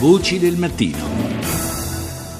Voci 0.00 0.38
del 0.38 0.56
mattino. 0.56 1.28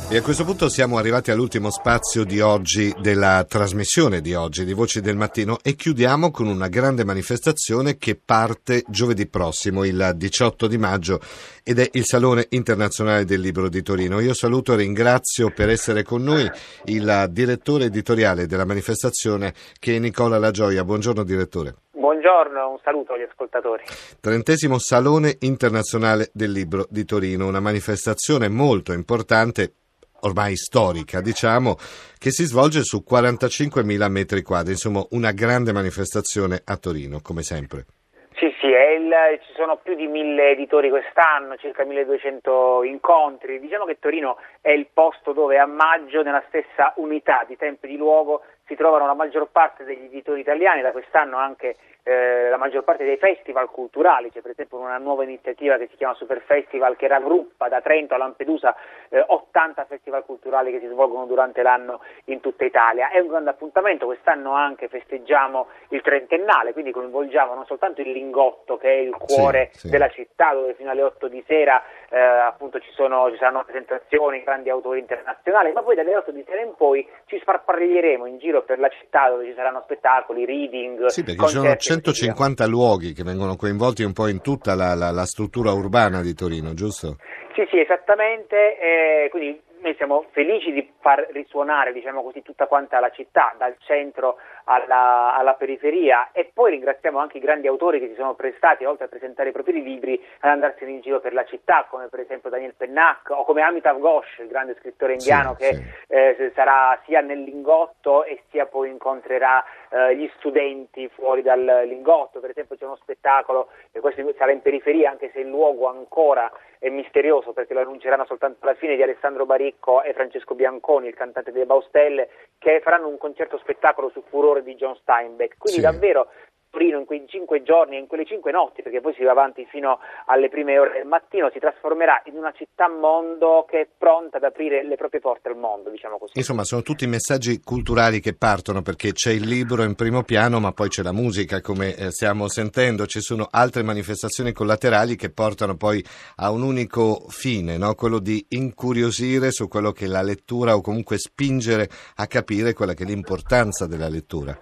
E 0.09 0.17
a 0.17 0.23
questo 0.23 0.47
punto 0.47 0.71
siamo 0.71 0.97
arrivati 0.97 1.31
all'ultimo 1.31 1.71
spazio 1.71 2.25
di 2.25 2.41
oggi, 2.41 2.91
della 3.03 3.45
trasmissione 3.47 4.23
di 4.23 4.33
oggi 4.33 4.65
di 4.65 4.73
Voci 4.73 5.03
del 5.03 5.19
Mattino 5.19 5.59
e 5.63 5.77
chiudiamo 5.77 6.31
con 6.31 6.47
una 6.47 6.69
grande 6.69 7.05
manifestazione 7.05 7.99
che 7.99 8.17
parte 8.17 8.83
giovedì 8.89 9.27
prossimo, 9.27 9.85
il 9.85 10.13
18 10.17 10.67
di 10.69 10.79
maggio, 10.79 11.21
ed 11.63 11.81
è 11.81 11.91
il 11.93 12.07
Salone 12.07 12.47
Internazionale 12.49 13.27
del 13.27 13.41
Libro 13.41 13.69
di 13.69 13.83
Torino. 13.83 14.21
Io 14.21 14.33
saluto 14.33 14.73
e 14.73 14.77
ringrazio 14.77 15.53
per 15.53 15.69
essere 15.69 16.03
con 16.03 16.23
noi 16.23 16.51
il 16.87 17.29
direttore 17.31 17.85
editoriale 17.85 18.47
della 18.47 18.65
manifestazione 18.65 19.53
che 19.79 19.97
è 19.97 19.99
Nicola 19.99 20.39
La 20.39 20.51
Gioia. 20.51 20.83
Buongiorno 20.83 21.25
direttore. 21.25 21.75
Buongiorno, 22.01 22.71
un 22.71 22.79
saluto 22.83 23.13
agli 23.13 23.27
ascoltatori. 23.31 23.83
Trentesimo 24.23 24.79
Salone 24.79 25.37
Internazionale 25.41 26.31
del 26.33 26.51
Libro 26.51 26.87
di 26.89 27.05
Torino, 27.05 27.47
una 27.47 27.61
manifestazione 27.61 28.49
molto 28.49 28.95
importante 28.95 29.75
ormai 30.23 30.57
storica, 30.57 31.21
diciamo, 31.21 31.77
che 32.19 32.31
si 32.31 32.45
svolge 32.45 32.85
su 32.85 33.05
45.000 33.07 34.11
metri 34.11 34.41
quadri, 34.41 34.73
insomma 34.73 35.05
una 35.11 35.33
grande 35.33 35.75
manifestazione 35.75 36.63
a 36.65 36.79
Torino, 36.79 37.21
come 37.23 37.43
sempre. 37.43 37.85
Sì, 38.33 38.51
sì, 38.59 38.69
il, 39.11 39.41
ci 39.45 39.53
sono 39.55 39.77
più 39.77 39.95
di 39.95 40.07
mille 40.07 40.51
editori 40.51 40.89
quest'anno, 40.89 41.57
circa 41.57 41.85
1200 41.85 42.85
incontri. 42.85 43.59
Diciamo 43.59 43.85
che 43.85 43.99
Torino 43.99 44.39
è 44.61 44.71
il 44.71 44.87
posto 44.93 45.33
dove 45.33 45.59
a 45.59 45.67
maggio, 45.67 46.23
nella 46.23 46.43
stessa 46.49 46.93
unità 46.97 47.45
di 47.47 47.57
tempo 47.57 47.87
e 47.87 47.89
di 47.89 47.97
luogo, 47.97 48.43
si 48.67 48.77
trovano 48.77 49.07
la 49.07 49.15
maggior 49.15 49.49
parte 49.51 49.85
degli 49.85 50.05
editori 50.05 50.41
italiani, 50.41 50.83
da 50.83 50.93
quest'anno 50.93 51.37
anche 51.37 51.77
eh, 52.03 52.49
la 52.49 52.57
maggior 52.57 52.85
parte 52.85 53.05
dei 53.05 53.17
festival 53.17 53.71
culturali, 53.71 54.31
c'è 54.31 54.41
per 54.41 54.53
esempio 54.53 54.79
una 54.79 54.99
nuova 54.99 55.25
iniziativa 55.25 55.77
che 55.77 55.89
si 55.91 55.97
chiama 55.97 56.15
Super 56.15 56.41
Festival 56.43 56.97
che 56.97 57.09
raggruppa 57.09 57.69
da 57.69 57.81
Trento 57.81 58.15
a 58.15 58.19
Lampedusa 58.19 58.75
eh, 59.09 59.25
80 59.27 59.85
festival 59.85 60.25
culturali 60.25 60.71
che 60.71 60.81
si 60.81 60.87
svolgono 60.87 61.27
durante 61.27 61.63
l'anno 61.63 62.01
in 62.25 62.41
tutta 62.41 62.65
Italia. 62.65 63.11
È 63.11 63.19
un 63.19 63.29
grande 63.29 63.51
appuntamento, 63.51 64.07
quest'anno 64.07 64.53
anche 64.53 64.89
festeggiamo 64.89 65.69
il 65.89 66.01
trentennale, 66.03 66.73
quindi 66.73 66.93
coinvolgiamo 66.93 67.55
non 67.55 67.67
soltanto 67.67 68.01
il 68.01 68.11
Lingotto 68.11 68.77
che 68.77 68.89
è 68.89 68.99
il 68.99 69.15
cuore 69.17 69.71
sì, 69.73 69.81
sì. 69.81 69.91
della 69.91 70.09
città 70.09 70.53
dove 70.55 70.75
fino 70.75 70.91
alle 70.91 71.03
8 71.03 71.29
di 71.29 71.43
sera 71.47 71.83
eh, 72.09 72.19
appunto 72.19 72.81
ci, 72.81 72.91
sono, 72.93 73.31
ci 73.31 73.37
saranno 73.37 73.65
presentazioni, 73.65 74.43
grandi 74.43 74.69
autori 74.69 74.99
internazionali, 75.01 75.73
ma 75.73 75.83
poi 75.83 75.95
dalle 75.95 76.17
8 76.17 76.33
di 76.33 76.45
sera 76.47 76.61
in 76.61 76.75
poi 76.77 77.07
ci 77.27 77.39
sparpaglieremo 77.41 78.27
in 78.27 78.39
giro 78.39 78.63
per 78.63 78.79
la 78.79 78.89
città 78.89 79.29
dove 79.29 79.47
ci 79.47 79.55
saranno 79.55 79.83
spettacoli, 79.85 80.45
reading. 80.45 81.07
Sì, 81.07 81.25
sono 81.37 81.63
150 81.91 82.67
luoghi 82.67 83.13
che 83.13 83.25
vengono 83.25 83.57
coinvolti 83.57 84.05
un 84.05 84.13
po' 84.13 84.29
in 84.29 84.41
tutta 84.41 84.77
la, 84.77 84.95
la, 84.95 85.11
la 85.11 85.25
struttura 85.25 85.73
urbana 85.73 86.21
di 86.21 86.35
Torino, 86.35 86.73
giusto? 86.73 87.17
Sì, 87.55 87.67
sì, 87.69 87.81
esattamente. 87.81 88.79
Eh, 88.79 89.29
quindi 89.31 89.61
noi 89.81 89.95
siamo 89.97 90.27
felici 90.31 90.73
di 90.73 90.93
far 91.01 91.27
risuonare 91.33 91.93
diciamo 91.93 92.23
così, 92.23 92.43
tutta 92.43 92.67
quanta 92.67 93.01
la 93.01 93.11
città, 93.11 93.55
dal 93.57 93.77
centro 93.79 94.39
alla, 94.65 95.35
alla, 95.35 95.55
periferia 95.55 96.31
e 96.33 96.51
poi 96.53 96.73
ringraziamo 96.73 97.19
anche 97.19 97.39
i 97.39 97.41
grandi 97.41 97.67
autori 97.67 97.99
che 97.99 98.09
si 98.09 98.15
sono 98.15 98.35
prestati, 98.35 98.85
oltre 98.85 99.07
a 99.07 99.09
presentare 99.09 99.49
i 99.49 99.53
propri 99.53 99.83
libri, 99.83 100.23
ad 100.41 100.51
andarsene 100.51 100.91
in 100.91 101.01
giro 101.01 101.21
per 101.21 101.33
la 101.33 101.45
città, 101.45 101.87
come 101.89 102.09
per 102.09 102.21
esempio 102.21 102.51
Daniel 102.51 102.75
Pennac 102.75 103.31
o 103.31 103.45
come 103.45 103.63
Amitav 103.63 103.99
Ghosh, 103.99 104.39
il 104.39 104.49
grande 104.49 104.77
scrittore 104.79 105.13
indiano 105.13 105.57
sì, 105.59 105.65
che 105.65 105.75
sì. 105.75 105.83
Eh, 106.09 106.53
sarà 106.55 106.99
sia 107.05 107.21
nel 107.21 107.43
Lingotto 107.43 108.25
e 108.25 108.43
sia 108.51 108.67
poi 108.67 108.91
incontrerà 108.91 109.65
eh, 109.89 110.17
gli 110.17 110.31
studenti 110.37 111.09
fuori 111.09 111.43
dal 111.43 111.83
Lingotto. 111.87 112.41
Per 112.41 112.51
esempio 112.51 112.77
c'è 112.77 112.85
uno 112.85 112.97
spettacolo, 112.97 113.69
e 113.93 114.01
questo 114.01 114.23
sarà 114.37 114.53
in 114.53 114.63
periferia, 114.63 115.11
anche 115.11 115.31
se 115.33 115.41
il 115.41 115.49
luogo 115.49 115.89
ancora 115.89 116.51
è 116.81 116.89
misterioso 116.89 117.53
perché 117.53 117.75
lo 117.75 117.81
annunceranno 117.81 118.25
soltanto 118.25 118.65
alla 118.65 118.75
fine 118.75 118.97
di 118.97 119.03
Alessandro 119.03 119.45
Baricco 119.45 120.03
e 120.03 120.15
Francesco 120.15 120.55
Bianconi, 120.55 121.09
il 121.09 121.15
cantante 121.15 121.53
delle 121.53 121.67
Baustelle, 121.67 122.31
che 122.57 122.81
faranno 122.83 123.07
un 123.07 123.19
concerto 123.19 123.59
spettacolo 123.59 124.09
su 124.09 124.23
Furore 124.29 124.63
di 124.63 124.75
John 124.77 124.97
Steinbeck. 124.97 125.59
Quindi 125.59 125.81
sì. 125.81 125.87
davvero 125.87 126.29
Torino 126.71 126.99
in 126.99 127.05
quei 127.05 127.25
cinque 127.27 127.63
giorni 127.63 127.97
e 127.97 127.99
in 127.99 128.07
quelle 128.07 128.25
cinque 128.25 128.53
notti, 128.53 128.83
perché 128.83 129.01
poi 129.01 129.13
si 129.15 129.25
va 129.25 129.33
avanti 129.33 129.67
fino 129.69 129.99
alle 130.27 130.49
prime 130.49 130.79
ore 130.79 130.93
del 130.93 131.07
mattino, 131.07 131.51
si 131.53 131.59
trasformerà 131.59 132.23
in 132.27 132.37
una 132.37 132.53
città 132.53 132.89
mondo 132.89 133.67
che 133.69 133.81
è 133.81 133.89
pronta 133.99 134.37
ad 134.37 134.45
aprire 134.45 134.85
le 134.85 134.95
proprie 134.95 135.21
porte 135.21 135.49
al 135.49 135.57
mondo, 135.57 135.91
diciamo 135.91 136.19
così. 136.19 136.39
Insomma, 136.39 136.63
sono 136.63 136.83
tutti 136.83 137.07
messaggi 137.09 137.61
culturali 137.61 138.21
che 138.21 138.35
partono, 138.35 138.83
perché 138.83 139.13
c'è 139.13 139.33
il 139.33 139.47
libro 139.47 139.83
in 139.83 139.97
primo 139.97 140.23
piano, 140.23 140.61
ma 140.61 140.71
poi 140.71 140.89
c'è 140.89 141.03
la 141.03 141.13
musica, 141.13 141.61
come 141.61 141.95
eh, 141.97 142.11
stiamo 142.13 142.49
sentendo, 142.49 143.07
ci 143.07 143.21
sono 143.21 143.49
altre 143.51 143.83
manifestazioni 143.83 144.53
collaterali 144.53 145.17
che 145.17 145.31
portano 145.31 145.77
poi 145.77 146.05
a 146.37 146.53
un 146.53 146.63
unico 146.63 147.27
fine, 147.29 147.79
no? 147.79 147.95
quello 147.95 148.21
di 148.21 148.47
incuriosire 148.51 149.51
su 149.51 149.67
quello 149.67 149.91
che 149.91 150.05
è 150.05 150.09
la 150.09 150.23
lettura 150.23 150.77
o 150.77 150.81
comunque 150.81 151.19
spingere 151.19 151.89
a 152.17 152.27
capire 152.27 152.75
quella 152.75 152.95
che 152.95 153.03
è 153.03 153.07
l'importanza 153.07 153.87
della 153.87 154.09
lettura 154.09 154.57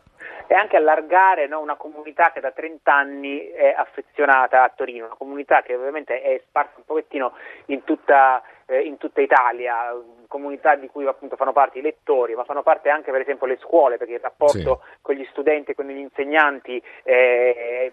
e 0.48 0.54
anche 0.54 0.76
allargare 0.76 1.46
no, 1.46 1.60
una 1.60 1.76
comunità 1.76 2.32
che 2.32 2.40
da 2.40 2.50
30 2.50 2.92
anni 2.92 3.48
è 3.50 3.74
affezionata 3.76 4.64
a 4.64 4.72
Torino, 4.74 5.04
una 5.04 5.14
comunità 5.14 5.60
che 5.60 5.74
ovviamente 5.74 6.22
è 6.22 6.40
sparsa 6.48 6.72
un 6.76 6.84
pochettino 6.86 7.34
in 7.66 7.84
tutta, 7.84 8.42
eh, 8.64 8.80
in 8.80 8.96
tutta 8.96 9.20
Italia, 9.20 9.94
comunità 10.26 10.74
di 10.74 10.88
cui 10.88 11.06
appunto 11.06 11.36
fanno 11.36 11.52
parte 11.52 11.78
i 11.78 11.82
lettori, 11.82 12.34
ma 12.34 12.44
fanno 12.44 12.62
parte 12.62 12.88
anche 12.88 13.10
per 13.10 13.20
esempio 13.20 13.46
le 13.46 13.58
scuole, 13.60 13.98
perché 13.98 14.14
il 14.14 14.20
rapporto 14.20 14.80
sì. 14.82 14.98
con 15.02 15.14
gli 15.14 15.26
studenti 15.30 15.72
e 15.72 15.74
con 15.74 15.86
gli 15.86 15.98
insegnanti 15.98 16.82
eh, 17.02 17.92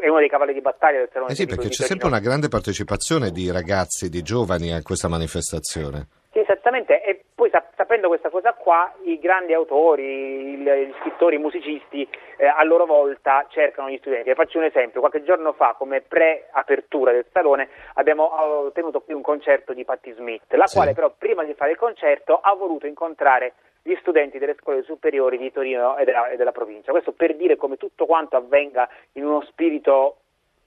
è 0.00 0.08
uno 0.08 0.18
dei 0.20 0.28
cavalli 0.30 0.54
di 0.54 0.62
battaglia 0.62 0.98
del 0.98 1.10
Salone 1.12 1.32
eh 1.32 1.34
sì, 1.34 1.46
perché 1.46 1.68
c'è 1.68 1.84
sempre 1.84 2.06
una 2.06 2.20
grande 2.20 2.48
partecipazione 2.48 3.30
di 3.30 3.52
ragazzi, 3.52 4.08
di 4.08 4.22
giovani 4.22 4.72
a 4.72 4.82
questa 4.82 5.08
manifestazione. 5.08 6.06
Sì, 6.32 6.38
esattamente, 6.38 7.02
e 7.02 7.24
poi 8.00 8.08
sapendo 8.08 8.08
questa 8.08 8.30
cosa 8.30 8.52
qua, 8.54 8.92
i 9.04 9.18
grandi 9.18 9.52
autori, 9.52 10.56
gli 10.56 10.94
scrittori, 11.00 11.36
i 11.36 11.38
musicisti 11.38 12.08
eh, 12.36 12.46
a 12.46 12.62
loro 12.64 12.86
volta 12.86 13.46
cercano 13.48 13.90
gli 13.90 13.98
studenti. 13.98 14.30
Vi 14.30 14.34
faccio 14.34 14.58
un 14.58 14.64
esempio, 14.64 15.00
qualche 15.00 15.22
giorno 15.22 15.52
fa 15.52 15.74
come 15.76 16.00
pre-apertura 16.00 17.12
del 17.12 17.26
salone 17.32 17.68
abbiamo 17.94 18.70
tenuto 18.72 19.00
qui 19.00 19.14
un 19.14 19.22
concerto 19.22 19.72
di 19.72 19.84
Patti 19.84 20.12
Smith, 20.12 20.52
la 20.54 20.66
sì. 20.66 20.76
quale 20.76 20.94
però 20.94 21.12
prima 21.16 21.44
di 21.44 21.54
fare 21.54 21.72
il 21.72 21.76
concerto 21.76 22.38
ha 22.40 22.54
voluto 22.54 22.86
incontrare 22.86 23.54
gli 23.82 23.94
studenti 24.00 24.38
delle 24.38 24.56
scuole 24.58 24.82
superiori 24.82 25.38
di 25.38 25.52
Torino 25.52 25.96
e 25.96 26.04
della, 26.04 26.28
e 26.28 26.36
della 26.36 26.52
provincia. 26.52 26.90
Questo 26.90 27.12
per 27.12 27.36
dire 27.36 27.56
come 27.56 27.76
tutto 27.76 28.06
quanto 28.06 28.36
avvenga 28.36 28.88
in 29.12 29.24
uno 29.24 29.42
spirito 29.42 30.16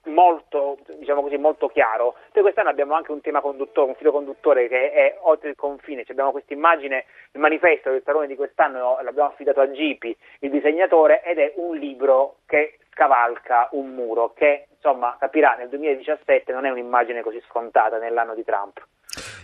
molto, 0.06 0.78
diciamo 0.97 1.22
così, 1.22 1.38
molto 1.38 1.68
chiaro. 1.68 2.16
Poi 2.31 2.41
quest'anno 2.41 2.69
abbiamo 2.69 2.94
anche 2.94 3.12
un 3.12 3.22
tema 3.22 3.41
conduttore, 3.41 3.90
un 3.90 3.96
filo 3.96 4.12
conduttore 4.12 4.68
che 4.68 4.91
è 4.91 5.18
oltre 5.22 5.50
il 5.50 5.56
confine, 5.56 6.03
cioè 6.03 6.12
abbiamo 6.12 6.31
questa 6.31 6.53
immagine, 6.53 7.06
il 7.31 7.40
manifesto 7.40 7.91
del 7.91 8.03
salone 8.03 8.28
di 8.28 8.36
quest'anno 8.36 9.00
l'abbiamo 9.02 9.30
affidato 9.30 9.62
a 9.62 9.72
Gipi, 9.72 10.16
il 10.40 10.50
disegnatore, 10.50 11.24
ed 11.24 11.40
è 11.40 11.53
un 11.56 11.75
libro 11.78 12.38
che 12.46 12.78
scavalca 12.92 13.69
un 13.72 13.94
muro, 13.94 14.34
che 14.34 14.68
insomma 14.74 15.16
capirà 15.19 15.56
nel 15.56 15.69
2017 15.69 16.52
non 16.52 16.66
è 16.66 16.69
un'immagine 16.69 17.22
così 17.22 17.42
scontata 17.47 17.97
nell'anno 17.97 18.36
di 18.36 18.44
Trump. 18.44 18.86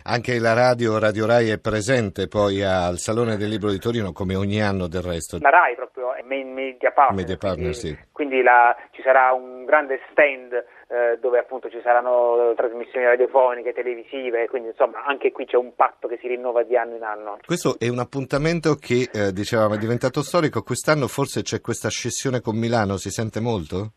Anche 0.03 0.39
la 0.39 0.53
radio, 0.53 0.99
Radio 0.99 1.25
Rai 1.25 1.49
è 1.49 1.59
presente 1.59 2.27
poi 2.27 2.63
al 2.63 2.97
Salone 2.97 3.37
del 3.37 3.49
Libro 3.49 3.69
di 3.69 3.79
Torino 3.79 4.11
come 4.11 4.35
ogni 4.35 4.61
anno 4.61 4.87
del 4.87 5.01
resto. 5.01 5.37
La 5.41 5.49
Rai 5.49 5.75
proprio 5.75 6.13
è 6.13 6.21
main 6.23 6.53
media 6.53 6.91
partner, 6.91 7.17
media 7.17 7.37
partner 7.37 7.71
quindi, 7.71 7.77
sì. 7.77 7.97
quindi 8.11 8.41
la, 8.41 8.75
ci 8.91 9.01
sarà 9.01 9.31
un 9.33 9.65
grande 9.65 9.99
stand 10.11 10.53
eh, 10.89 11.17
dove 11.21 11.37
appunto 11.37 11.69
ci 11.69 11.79
saranno 11.83 12.53
trasmissioni 12.55 13.05
radiofoniche, 13.05 13.73
televisive, 13.73 14.47
quindi 14.47 14.69
insomma 14.69 15.03
anche 15.05 15.31
qui 15.31 15.45
c'è 15.45 15.57
un 15.57 15.75
patto 15.75 16.07
che 16.07 16.17
si 16.19 16.27
rinnova 16.27 16.63
di 16.63 16.75
anno 16.75 16.95
in 16.95 17.03
anno. 17.03 17.37
Questo 17.45 17.77
è 17.77 17.87
un 17.87 17.99
appuntamento 17.99 18.75
che 18.75 19.09
eh, 19.13 19.31
dicevamo 19.31 19.75
è 19.75 19.77
diventato 19.77 20.23
storico, 20.23 20.63
quest'anno 20.63 21.07
forse 21.07 21.43
c'è 21.43 21.61
questa 21.61 21.89
scissione 21.89 22.41
con 22.41 22.57
Milano, 22.57 22.97
si 22.97 23.11
sente 23.11 23.39
molto? 23.39 23.91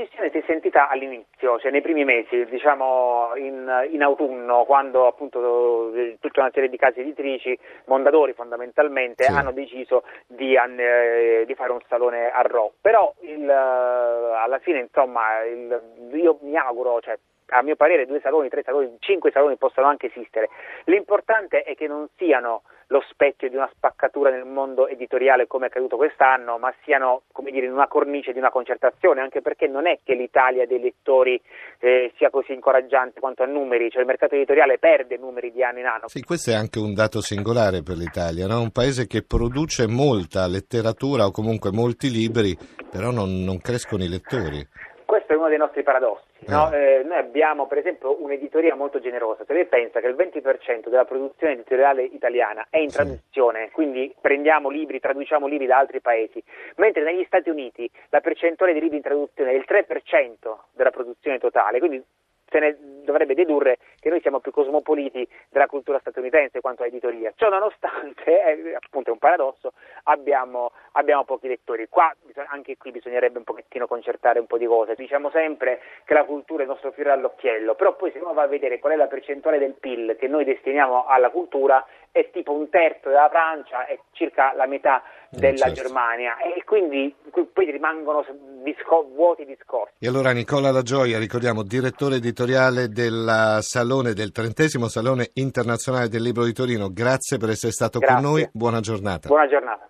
Scissione 0.00 0.30
si 0.30 0.38
è 0.38 0.42
sentita 0.46 0.88
all'inizio, 0.88 1.58
cioè 1.58 1.70
nei 1.70 1.82
primi 1.82 2.04
mesi, 2.04 2.46
diciamo 2.46 3.32
in, 3.36 3.88
in 3.90 4.02
autunno, 4.02 4.64
quando 4.64 5.06
appunto 5.06 5.92
tutta 6.18 6.40
una 6.40 6.50
serie 6.54 6.70
di 6.70 6.78
case 6.78 7.00
editrici, 7.00 7.58
Mondadori 7.84 8.32
fondamentalmente, 8.32 9.24
sì. 9.24 9.30
hanno 9.30 9.52
deciso 9.52 10.04
di, 10.26 10.54
eh, 10.54 11.44
di, 11.46 11.54
fare 11.54 11.72
un 11.72 11.80
salone 11.86 12.30
a 12.30 12.40
Rho. 12.40 12.72
Però 12.80 13.12
il, 13.20 13.46
alla 13.50 14.58
fine, 14.60 14.78
insomma, 14.80 15.42
il, 15.42 15.78
io 16.12 16.38
mi 16.40 16.56
auguro, 16.56 17.00
cioè, 17.02 17.18
a 17.50 17.62
mio 17.62 17.76
parere 17.76 18.06
due 18.06 18.20
saloni, 18.20 18.48
tre 18.48 18.62
saloni, 18.62 18.96
cinque 19.00 19.30
saloni 19.30 19.56
possono 19.56 19.86
anche 19.86 20.06
esistere. 20.06 20.48
L'importante 20.84 21.62
è 21.62 21.74
che 21.74 21.86
non 21.86 22.08
siano 22.16 22.62
lo 22.90 23.04
specchio 23.08 23.48
di 23.48 23.54
una 23.54 23.70
spaccatura 23.72 24.30
nel 24.30 24.44
mondo 24.44 24.88
editoriale 24.88 25.46
come 25.46 25.66
è 25.66 25.68
accaduto 25.68 25.96
quest'anno, 25.96 26.58
ma 26.58 26.74
siano 26.82 27.22
come 27.30 27.52
dire, 27.52 27.66
in 27.66 27.72
una 27.72 27.86
cornice 27.86 28.32
di 28.32 28.38
una 28.38 28.50
concertazione, 28.50 29.20
anche 29.20 29.42
perché 29.42 29.68
non 29.68 29.86
è 29.86 30.00
che 30.02 30.14
l'Italia 30.14 30.66
dei 30.66 30.80
lettori 30.80 31.40
eh, 31.78 32.12
sia 32.16 32.30
così 32.30 32.52
incoraggiante 32.52 33.20
quanto 33.20 33.44
a 33.44 33.46
numeri, 33.46 33.90
cioè 33.90 34.00
il 34.00 34.08
mercato 34.08 34.34
editoriale 34.34 34.78
perde 34.78 35.18
numeri 35.18 35.52
di 35.52 35.62
anno 35.62 35.78
in 35.78 35.86
anno. 35.86 36.08
Sì, 36.08 36.22
questo 36.22 36.50
è 36.50 36.54
anche 36.54 36.80
un 36.80 36.92
dato 36.92 37.20
singolare 37.20 37.82
per 37.82 37.96
l'Italia, 37.96 38.48
no? 38.48 38.60
un 38.60 38.72
paese 38.72 39.06
che 39.06 39.22
produce 39.22 39.86
molta 39.86 40.48
letteratura 40.48 41.26
o 41.26 41.30
comunque 41.30 41.70
molti 41.70 42.10
libri, 42.10 42.56
però 42.90 43.12
non, 43.12 43.44
non 43.44 43.60
crescono 43.60 44.02
i 44.02 44.08
lettori. 44.08 44.66
Questo 45.10 45.32
è 45.32 45.36
uno 45.36 45.48
dei 45.48 45.58
nostri 45.58 45.82
paradossi. 45.82 46.22
No? 46.46 46.70
Eh. 46.70 47.00
Eh, 47.00 47.02
noi 47.02 47.18
abbiamo 47.18 47.66
per 47.66 47.78
esempio 47.78 48.22
un'editoria 48.22 48.76
molto 48.76 49.00
generosa, 49.00 49.44
se 49.44 49.52
lei 49.52 49.66
pensa 49.66 49.98
che 49.98 50.06
il 50.06 50.14
20% 50.14 50.88
della 50.88 51.04
produzione 51.04 51.54
editoriale 51.54 52.04
italiana 52.04 52.68
è 52.70 52.78
in 52.78 52.92
traduzione, 52.92 53.66
sì. 53.66 53.72
quindi 53.72 54.14
prendiamo 54.20 54.68
libri, 54.68 55.00
traduciamo 55.00 55.48
libri 55.48 55.66
da 55.66 55.78
altri 55.78 56.00
paesi, 56.00 56.40
mentre 56.76 57.02
negli 57.02 57.24
Stati 57.24 57.50
Uniti 57.50 57.90
la 58.10 58.20
percentuale 58.20 58.72
di 58.72 58.78
libri 58.78 58.98
in 58.98 59.02
traduzione 59.02 59.50
è 59.50 59.54
il 59.54 59.64
3% 59.66 60.56
della 60.74 60.92
produzione 60.92 61.38
totale, 61.38 61.80
quindi 61.80 62.00
se 62.50 62.58
ne 62.58 62.76
dovrebbe 63.04 63.34
dedurre 63.34 63.78
che 63.98 64.10
noi 64.10 64.20
siamo 64.20 64.40
più 64.40 64.50
cosmopoliti 64.52 65.26
della 65.48 65.66
cultura 65.66 65.98
statunitense 66.00 66.60
quanto 66.60 66.82
a 66.82 66.86
editoria. 66.86 67.32
Ciò 67.36 67.48
nonostante, 67.48 68.42
è, 68.42 68.74
appunto 68.74 69.10
è 69.10 69.12
un 69.12 69.18
paradosso, 69.18 69.72
abbiamo, 70.04 70.72
abbiamo 70.92 71.24
pochi 71.24 71.48
lettori. 71.48 71.88
Qua, 71.88 72.14
anche 72.48 72.76
qui 72.76 72.90
bisognerebbe 72.90 73.38
un 73.38 73.44
pochettino 73.44 73.86
concertare 73.86 74.38
un 74.38 74.46
po' 74.46 74.58
di 74.58 74.66
cose. 74.66 74.94
Diciamo 74.94 75.30
sempre 75.30 75.80
che 76.04 76.14
la 76.14 76.24
cultura 76.24 76.60
è 76.60 76.64
il 76.64 76.70
nostro 76.70 76.92
fiore 76.92 77.10
all'occhiello, 77.10 77.74
però 77.74 77.94
poi 77.94 78.10
se 78.10 78.18
uno 78.18 78.32
va 78.32 78.42
a 78.42 78.48
vedere 78.48 78.78
qual 78.78 78.92
è 78.92 78.96
la 78.96 79.06
percentuale 79.06 79.58
del 79.58 79.74
PIL 79.78 80.16
che 80.18 80.28
noi 80.28 80.44
destiniamo 80.44 81.06
alla 81.06 81.30
cultura, 81.30 81.84
è 82.12 82.30
tipo 82.32 82.52
un 82.52 82.68
terzo 82.68 83.08
della 83.08 83.28
Francia 83.30 83.86
e 83.86 84.00
circa 84.12 84.52
la 84.54 84.66
metà 84.66 85.02
eh, 85.30 85.38
della 85.38 85.66
certo. 85.66 85.82
Germania 85.82 86.36
e 86.38 86.64
quindi 86.64 87.14
poi 87.52 87.70
rimangono 87.70 88.24
disco- 88.62 89.08
vuoti 89.14 89.44
discorsi. 89.44 89.94
E 89.98 90.08
allora 90.08 90.32
Nicola 90.32 90.70
La 90.72 90.82
Gioia, 90.82 91.18
ricordiamo, 91.18 91.62
direttore 91.62 92.16
editoriale 92.16 92.88
del 92.88 93.58
Salone, 93.60 94.12
del 94.12 94.32
trentesimo 94.32 94.88
Salone 94.88 95.30
Internazionale 95.34 96.08
del 96.08 96.22
Libro 96.22 96.44
di 96.44 96.52
Torino, 96.52 96.88
grazie 96.92 97.38
per 97.38 97.50
essere 97.50 97.72
stato 97.72 97.98
grazie. 97.98 98.16
con 98.16 98.24
noi, 98.24 98.48
buona 98.52 98.80
giornata. 98.80 99.28
Buona 99.28 99.48
giornata. 99.48 99.88